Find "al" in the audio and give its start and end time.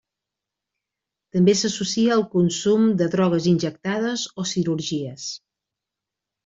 2.15-2.25